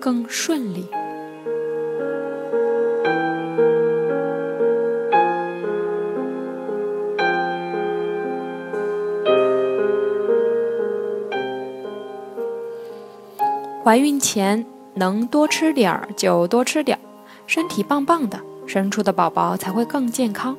[0.00, 0.86] 更顺利。
[13.84, 17.00] 怀孕前能多吃点儿就多吃点儿，
[17.46, 20.56] 身体棒棒的，生出的宝宝才会更健康。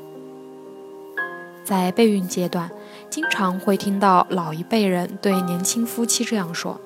[1.66, 2.72] 在备孕阶段，
[3.10, 6.80] 经常会听到老一辈人对年轻夫妻这样说。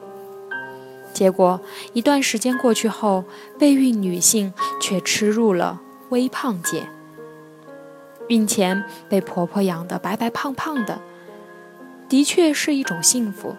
[1.14, 1.60] 结果
[1.94, 3.24] 一段时间过去后，
[3.60, 6.88] 备孕女性却吃入了微胖界。
[8.28, 11.02] 孕前被婆婆养得白白胖胖的，
[12.08, 13.56] 的确是一种幸福。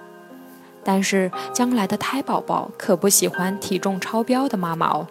[0.84, 5.06] 但是将来的胎宝宝可不喜欢体重超标的妈妈哦。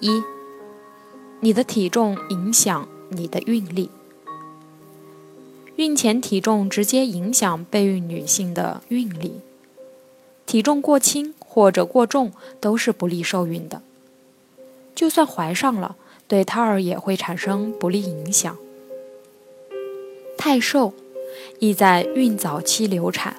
[0.00, 0.22] 一，
[1.40, 3.90] 你的体重影响你的孕力。
[5.76, 9.40] 孕前体重直接影响备孕女性的孕力。
[10.48, 13.82] 体重过轻或者过重都是不利受孕的，
[14.94, 15.94] 就算怀上了，
[16.26, 18.56] 对胎儿也会产生不利影响。
[20.38, 20.94] 太瘦
[21.58, 23.36] 易在孕早期流产。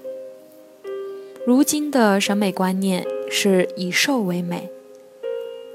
[1.48, 4.70] 如今的审美观念是以瘦为美，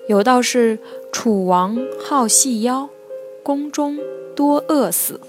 [0.07, 0.79] 有道是
[1.11, 2.89] 楚王好细腰，
[3.43, 3.99] 宫中
[4.37, 5.21] 多饿死。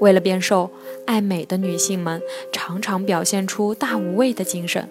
[0.00, 0.70] 为了变瘦，
[1.06, 2.20] 爱美的女性们
[2.52, 4.88] 常常表现出大无畏的精神，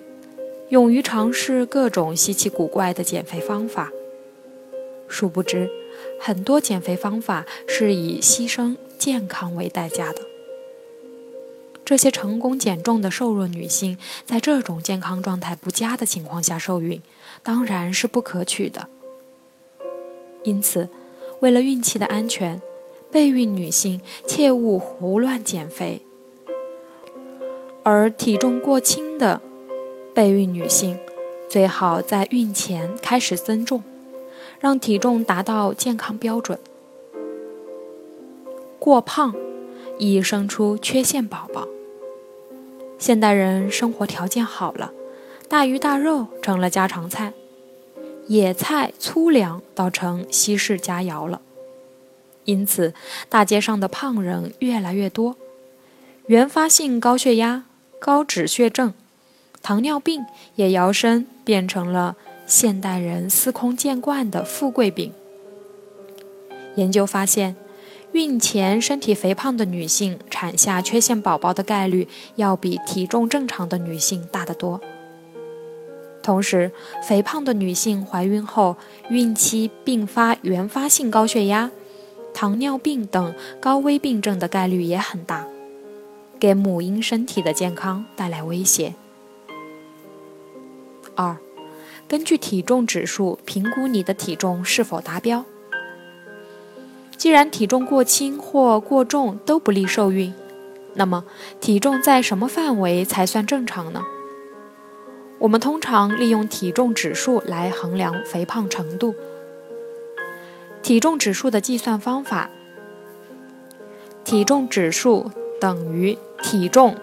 [0.69, 3.91] 勇于尝试各种稀奇古怪的减肥方法。
[5.07, 5.69] 殊不知，
[6.19, 10.21] 很多减肥方法是以牺牲健康为代价的。
[11.85, 16.99] 这些成功减重的瘦弱女性，在这种健康状态不佳的情况下受孕，
[17.43, 18.89] 当然是不可取的。
[20.43, 20.89] 因此，
[21.41, 22.59] 为了孕期的安全，
[23.15, 26.01] 备孕女性切勿胡乱减肥，
[27.81, 29.39] 而体重过轻的
[30.13, 30.99] 备孕女性
[31.47, 33.81] 最好在孕前开始增重，
[34.59, 36.59] 让体重达到健康标准。
[38.79, 39.33] 过胖
[39.97, 41.69] 易生出缺陷宝宝。
[42.99, 44.91] 现代人生活条件好了，
[45.47, 47.31] 大鱼大肉成了家常菜，
[48.27, 51.41] 野菜粗粮倒成西式佳肴了。
[52.45, 52.93] 因此，
[53.27, 55.35] 大街上的胖人越来越多，
[56.27, 57.65] 原发性高血压、
[57.99, 58.93] 高脂血症、
[59.61, 65.11] 糖尿病也摇身变成了现代人司空见惯的富贵病。
[66.75, 67.55] 研究发现，
[68.11, 74.79] 孕前身体肥胖的女性产下缺陷宝宝的概率要比体重正常的女性大得多。
[76.21, 76.71] 同时，
[77.03, 78.77] 肥胖的女性怀孕后，
[79.09, 81.71] 孕期并发原发性高血压。
[82.35, 85.47] 糖尿病等高危病症的概率也很大，
[86.37, 88.93] 给母婴身体的健康带来威胁。
[91.15, 91.37] 二，
[92.09, 95.45] 根据体重指数评估你的体重是否达标。
[97.15, 100.33] 既然体重过轻或过重都不利受孕，
[100.95, 101.23] 那么
[101.61, 104.01] 体重在什么范围才算正常呢？
[105.39, 109.15] 我们通常利用体重指数来衡量肥胖程度。
[110.85, 112.51] 体重指数的计算方法：
[114.23, 116.95] 体重指数等于体重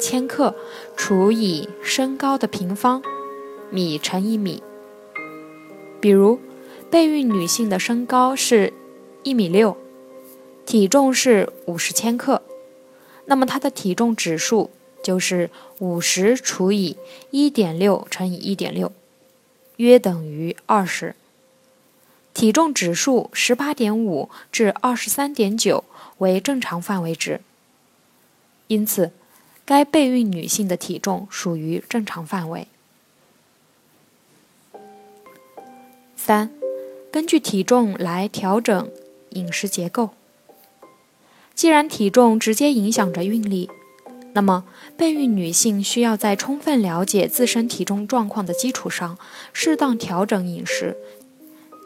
[0.00, 0.54] 千克
[0.96, 3.02] 除以身高的平方，
[3.68, 4.62] 米乘以米。
[6.00, 6.40] 比如，
[6.90, 8.72] 备孕女性的身高是
[9.22, 9.76] 一米六，
[10.64, 12.40] 体重是五十千克，
[13.26, 14.70] 那么她的体重指数
[15.02, 16.96] 就是五十除以
[17.30, 18.90] 一点六乘以一点六，
[19.76, 21.14] 约等于二十。
[22.36, 25.84] 体重指数十八点五至二十三点九
[26.18, 27.40] 为正常范围值，
[28.66, 29.12] 因此
[29.64, 32.68] 该备孕女性的体重属于正常范围。
[36.14, 36.50] 三，
[37.10, 38.90] 根据体重来调整
[39.30, 40.10] 饮食结构。
[41.54, 43.70] 既然体重直接影响着孕力，
[44.34, 44.66] 那么
[44.98, 49.18] 备孕女性需要在充分了解自身体重状况的基础上，
[49.54, 50.98] 适当调整饮食。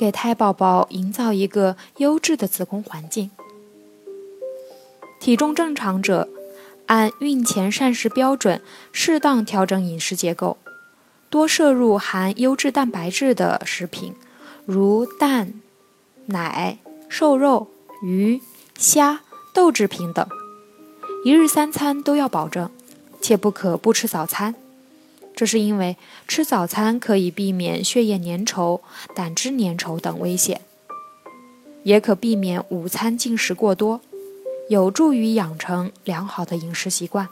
[0.00, 3.31] 给胎宝宝营造一个优质的子宫环境。
[5.20, 6.26] 体重正常者，
[6.87, 8.62] 按孕前膳食标准
[8.93, 10.56] 适当调整饮食结构，
[11.29, 14.14] 多摄入含优质蛋白质的食品，
[14.64, 15.52] 如蛋、
[16.25, 16.79] 奶、
[17.11, 17.69] 瘦肉、
[18.02, 18.41] 鱼、
[18.79, 19.20] 虾、
[19.52, 20.26] 豆制品等。
[21.26, 22.70] 一日三餐都要保证，
[23.20, 24.55] 切不可不吃早餐。
[25.40, 25.96] 这是因为
[26.28, 28.82] 吃早餐可以避免血液粘稠、
[29.14, 30.60] 胆汁粘稠等危险，
[31.82, 34.02] 也可避免午餐进食过多，
[34.69, 37.31] 有助于养成良好的饮食习惯。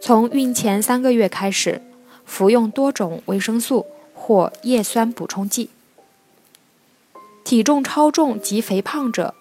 [0.00, 1.82] 从孕前三个月开始，
[2.24, 3.84] 服用多种维生素
[4.14, 5.68] 或叶酸补充剂。
[7.44, 9.34] 体重超重及肥胖者。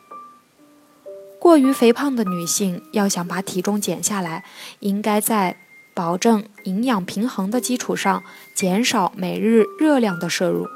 [1.40, 4.44] 过于肥胖的女性要想把体重减下来，
[4.82, 5.56] 应该在
[5.98, 8.22] 保证营养平衡的基础上，
[8.54, 10.68] 减少每日热量的摄入，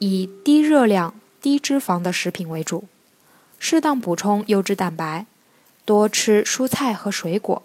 [0.00, 2.82] 以低热量、低脂肪的食品为主，
[3.60, 5.26] 适当补充优质蛋白，
[5.84, 7.62] 多吃蔬菜和水果，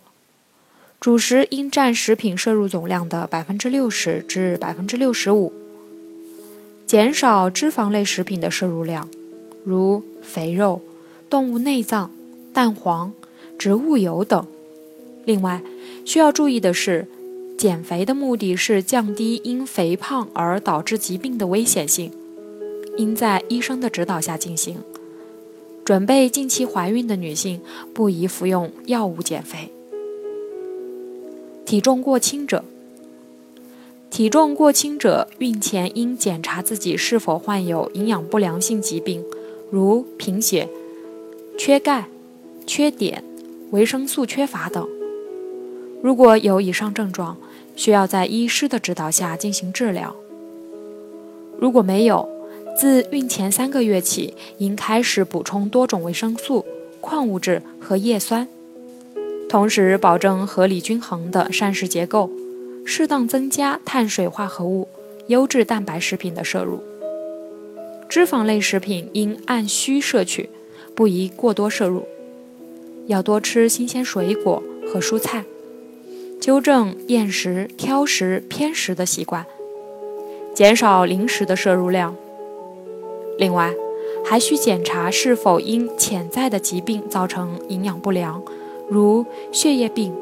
[1.00, 5.52] 主食应占食品摄入总量的百分之六十至百分之六十五，
[6.86, 9.10] 减少脂肪类食品的摄入量，
[9.66, 10.84] 如肥肉。
[11.28, 12.12] 动物内脏、
[12.54, 13.12] 蛋黄、
[13.58, 14.46] 植物油等。
[15.26, 15.62] 另外，
[16.10, 17.06] 需要注意的是，
[17.56, 22.12] 减肥的目的是降低因肥胖而导致疾病的危险性，
[22.98, 24.78] 应在医生的指导下进行。
[25.86, 27.62] 准备近期怀孕的女性
[27.94, 29.72] 不宜服用药物减肥。
[31.64, 32.66] 体重过轻者，
[34.10, 39.24] 体重过轻者孕前应检查自己是否患有营养不良性疾病，
[39.70, 40.68] 如贫血。
[41.56, 42.08] 缺钙、
[42.66, 43.24] 缺碘、
[43.70, 44.90] 维生素缺乏等，
[46.02, 47.38] 如果有以上症状，
[47.76, 50.16] 需要在医师的指导下进行治疗。
[51.60, 52.28] 如果没有，
[52.78, 56.66] 自孕前三个月起，应开始补充多种维生素、
[57.02, 58.48] 矿物质和叶酸，
[59.50, 62.30] 同时保证合理均衡的膳食结构，
[62.86, 64.88] 适当增加碳水化合物、
[65.28, 66.82] 优质蛋白食品的摄入。
[68.08, 70.50] 脂肪类食品应按需摄取。
[70.96, 72.06] 不宜过多摄入，
[73.08, 75.46] 要多吃新鲜水果和蔬菜，
[76.40, 79.46] 纠正厌食、挑食、偏食的习惯，
[80.54, 82.16] 减少零食的摄入量。
[83.38, 83.74] 另外，
[84.26, 88.42] 还需检查是否因潜在的疾病造成营养不良，
[88.90, 90.14] 如血液病、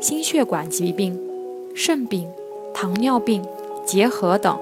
[0.00, 1.18] 心血管疾病、
[1.74, 2.28] 肾病、
[2.72, 3.44] 糖尿病、
[3.86, 4.58] 结核等。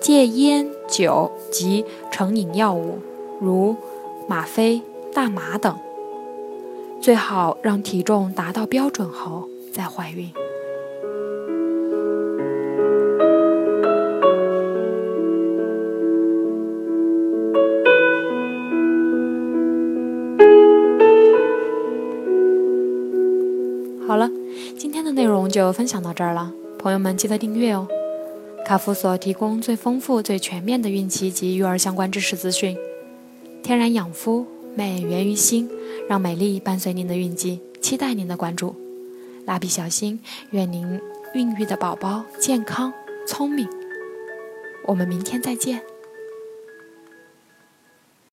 [0.00, 2.98] 戒烟酒及成瘾药物，
[3.40, 3.76] 如。
[4.28, 4.80] 吗啡、
[5.12, 5.76] 大麻等，
[7.00, 10.30] 最好让体重达到标准后再怀孕。
[24.06, 24.30] 好了，
[24.76, 27.88] 今天的内容就分享到这儿了，朋友们记得订阅哦。
[28.66, 32.76] 卡夫所提供最丰富、最全面的孕期及育儿相关知识资讯。
[33.62, 35.70] 天然养肤，美源于心，
[36.08, 38.81] 让美丽伴随您的孕期，期待您的关注。
[39.44, 41.00] 蜡笔小新，愿您
[41.34, 42.92] 孕育的宝宝健康
[43.26, 43.68] 聪明。
[44.84, 45.91] 我们明天再见。